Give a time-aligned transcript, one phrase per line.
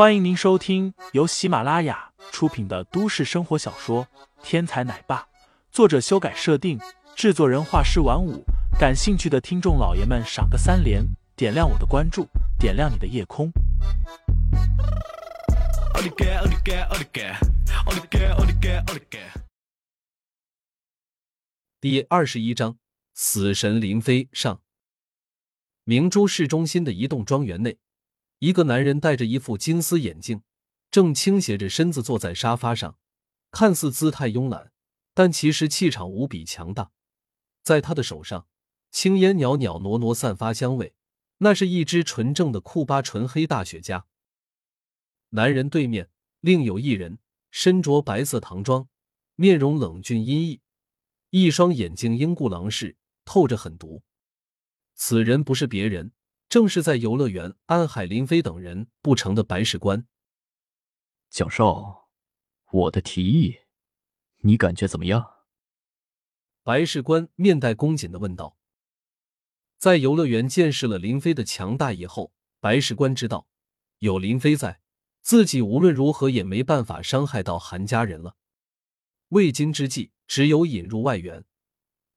[0.00, 4.06] 欢迎您收听由喜马拉雅出品的都市生活小说
[4.42, 5.18] 《天才奶爸》，
[5.70, 6.80] 作者修改设定，
[7.14, 8.42] 制作人画师晚舞。
[8.78, 11.04] 感兴趣的听众老爷们，赏个三连，
[11.36, 12.26] 点亮我的关注，
[12.58, 13.52] 点亮你的夜空。
[21.78, 22.78] 第二十一章：
[23.12, 24.62] 死神林飞上。
[25.84, 27.76] 明珠市中心的一栋庄园内。
[28.40, 30.42] 一个男人戴着一副金丝眼镜，
[30.90, 32.96] 正倾斜着身子坐在沙发上，
[33.50, 34.72] 看似姿态慵懒，
[35.12, 36.90] 但其实气场无比强大。
[37.62, 38.46] 在他的手上，
[38.90, 40.94] 青烟袅袅挪挪，散发香味，
[41.38, 44.04] 那是一支纯正的库巴纯黑大雪茄。
[45.28, 46.08] 男人对面
[46.40, 47.18] 另有一人，
[47.50, 48.88] 身着白色唐装，
[49.34, 50.60] 面容冷峻阴翳，
[51.28, 54.02] 一双眼睛英顾狼视，透着狠毒。
[54.94, 56.12] 此人不是别人。
[56.50, 60.08] 正是在游乐园，安海林飞等人不成的白事官。
[61.28, 62.10] 蒋少，
[62.72, 63.58] 我的提议，
[64.38, 65.44] 你感觉怎么样？
[66.64, 68.58] 白事官面带恭谨的问道。
[69.78, 73.46] 在游乐园见识了林飞的强大以后，白事官知道，
[74.00, 74.80] 有林飞在，
[75.22, 78.34] 自己无论如何也没办法伤害到韩家人了。
[79.28, 81.44] 未今之计，只有引入外援，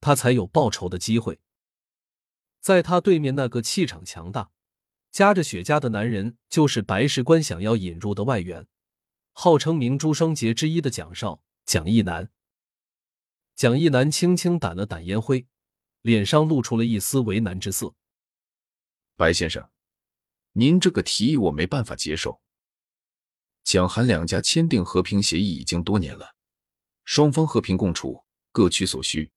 [0.00, 1.38] 他才有报仇的机会。
[2.62, 4.52] 在他对面那个气场强大、
[5.10, 8.68] 夹着雪茄的男人，就是白石官想要引入的外援，
[9.32, 12.30] 号称明珠双杰之一的蒋少蒋义南。
[13.56, 15.48] 蒋义南轻轻掸了掸烟灰，
[16.02, 17.96] 脸上露出了一丝为难之色。
[19.16, 19.68] 白先生，
[20.52, 22.40] 您这个提议我没办法接受。
[23.64, 26.36] 蒋韩两家签订和平协议已经多年了，
[27.04, 29.32] 双方和平共处，各取所需，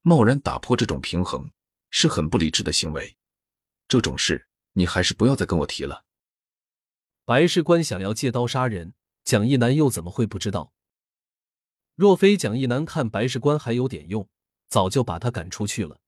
[0.00, 1.50] 贸然打破这种平衡。
[1.92, 3.16] 是很不理智的行为，
[3.86, 6.06] 这种事你还是不要再跟我提了。
[7.26, 10.72] 白事官想要借刀杀人，蒋义南又怎么会不知道？
[11.94, 14.26] 若非蒋义南看白事官还有点用，
[14.68, 16.00] 早就把他赶出去了。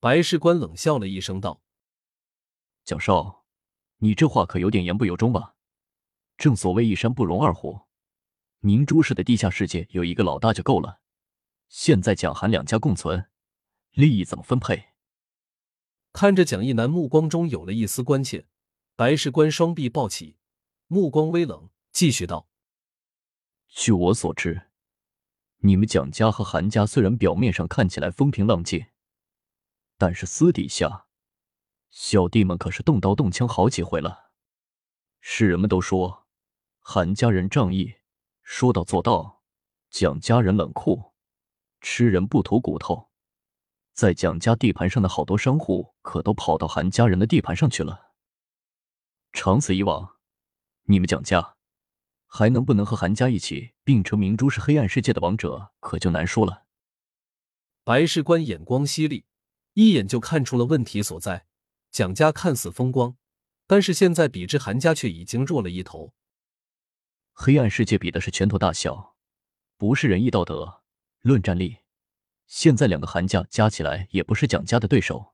[0.00, 1.62] 白事官冷笑了一声道
[2.82, 3.44] ：“蒋少，
[3.98, 5.54] 你这话可有点言不由衷吧？
[6.38, 7.82] 正所谓一山不容二虎，
[8.60, 11.00] 明珠市的地下世界有一个老大就够了，
[11.68, 13.28] 现在蒋韩两家共存。”
[13.92, 14.94] 利益怎么分配？
[16.14, 18.46] 看着蒋一南目光中有了一丝关切，
[18.96, 20.38] 白事官双臂抱起，
[20.86, 22.48] 目光微冷，继续道
[23.68, 24.70] ：“据我所知，
[25.58, 28.86] 你们蒋家和韩家虽然表面上看起来风平浪静，
[29.98, 31.06] 但是私底下，
[31.90, 34.32] 小弟们可是动刀动枪好几回了。
[35.20, 36.26] 世人们都说
[36.80, 37.96] 韩家人仗义，
[38.42, 39.42] 说到做到；
[39.90, 41.12] 蒋家人冷酷，
[41.82, 43.10] 吃人不吐骨头。”
[43.92, 48.12] 在蒋家地盘上的好多商户，可都跑到韩家人的地盘上去了。
[49.32, 50.16] 长此以往，
[50.84, 51.56] 你们蒋家
[52.26, 56.64] 还能不能和韩家一起并称明珠是黑暗世界的王者，可就难说了。
[57.84, 59.26] 白事官眼光犀利，
[59.74, 61.46] 一眼就看出了问题所在。
[61.90, 63.16] 蒋家看似风光，
[63.66, 66.14] 但是现在比之韩家却已经弱了一头。
[67.34, 69.16] 黑暗世界比的是拳头大小，
[69.76, 70.82] 不是仁义道德，
[71.20, 71.81] 论战力。
[72.52, 75.32] 现在两个韩家加起来也不是蒋家的对手，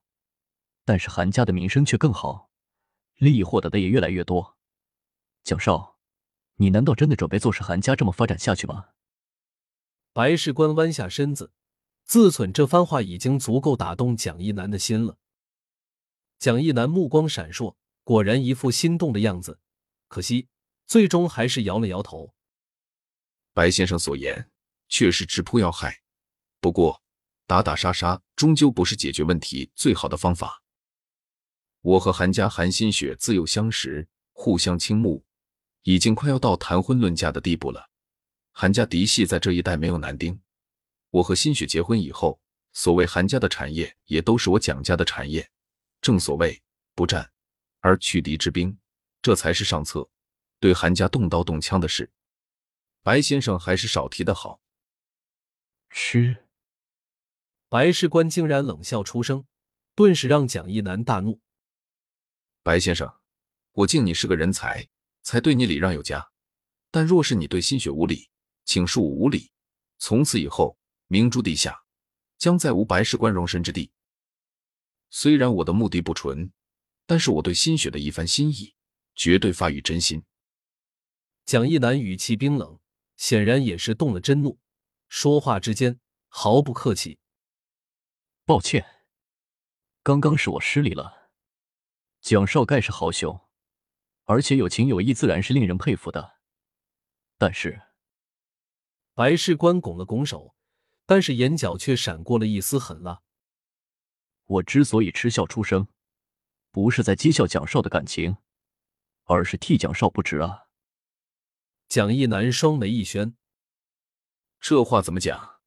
[0.85, 2.49] 但是韩家的名声却更好，
[3.17, 4.57] 利益获得的也越来越多。
[5.43, 5.97] 蒋少，
[6.55, 8.91] 你难道真的准备坐视韩家这么发展下去吗？
[10.13, 11.51] 白事官弯下身子，
[12.05, 15.17] 自忖这番话已经足够打动蒋一南的心了。
[16.37, 17.75] 蒋一南目光闪烁，
[18.05, 19.59] 果然一副心动的样子，
[20.07, 20.47] 可惜
[20.87, 22.33] 最终还是摇了摇头。
[23.51, 24.49] 白先生所言
[24.87, 25.99] 确实直扑要害，
[26.61, 27.03] 不过。
[27.49, 30.61] 打打杀杀终究不是解决问题最好的方法。
[31.81, 35.25] 我和韩家韩新雪自幼相识，互相倾慕，
[35.81, 37.89] 已经快要到谈婚论嫁的地步了。
[38.51, 40.39] 韩家嫡系在这一带没有男丁，
[41.09, 42.39] 我和新雪结婚以后，
[42.73, 45.49] 所谓韩家的产业也都是我蒋家的产业。
[46.01, 46.61] 正所谓
[46.93, 47.31] 不战
[47.79, 48.77] 而屈敌之兵，
[49.23, 50.07] 这才是上策。
[50.59, 52.11] 对韩家动刀动枪的事，
[53.01, 54.61] 白先生还是少提的好。
[55.89, 56.45] 吃。
[57.69, 59.45] 白事官竟然冷笑出声，
[59.93, 61.39] 顿时让蒋一南大怒。
[62.63, 63.13] 白先生，
[63.73, 64.89] 我敬你是个人才，
[65.21, 66.31] 才对你礼让有加。
[66.89, 68.27] 但若是你对新雪无礼，
[68.65, 69.51] 请恕我无礼。
[69.99, 71.83] 从此以后，明珠地下
[72.39, 73.91] 将再无白事官容身之地。
[75.11, 76.51] 虽然我的目的不纯，
[77.05, 78.73] 但是我对新雪的一番心意，
[79.13, 80.23] 绝对发于真心。
[81.45, 82.79] 蒋一南语气冰冷，
[83.15, 84.57] 显然也是动了真怒，
[85.07, 85.99] 说话之间
[86.29, 87.19] 毫不客气。
[88.49, 89.03] 抱歉，
[90.01, 91.29] 刚刚是我失礼了。
[92.19, 93.47] 蒋少盖是好兄，
[94.23, 96.39] 而且有情有义，自然是令人佩服的。
[97.37, 97.79] 但是，
[99.13, 100.55] 白事官拱了拱手，
[101.05, 103.21] 但是眼角却闪过了一丝狠辣。
[104.45, 105.87] 我之所以嗤笑出声，
[106.71, 108.37] 不是在讥笑蒋少的感情，
[109.25, 110.69] 而是替蒋少不值啊！
[111.87, 113.37] 蒋义南双眉一旋，
[114.59, 115.61] 这话怎么讲？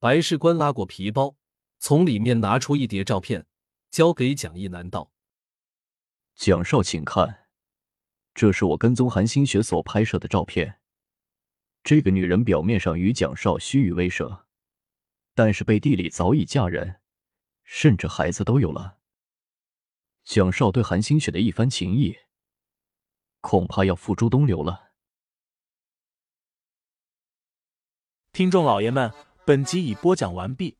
[0.00, 1.36] 白事官拉过皮包，
[1.80, 3.46] 从里面拿出一叠照片，
[3.90, 5.10] 交给蒋义南道
[6.36, 7.48] ：“蒋少，请看，
[8.34, 10.78] 这是我跟踪韩星雪所拍摄的照片。
[11.82, 14.46] 这个女人表面上与蒋少虚与委蛇，
[15.34, 17.00] 但是背地里早已嫁人。”
[17.64, 18.98] 甚至孩子都有了。
[20.24, 22.16] 蒋少对韩星雪的一番情谊，
[23.40, 24.90] 恐怕要付诸东流了。
[28.32, 29.12] 听众老爷们，
[29.46, 30.79] 本集已播讲完毕，